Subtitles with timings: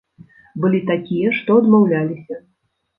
[0.63, 2.45] Былі такія, што адмаўляліся.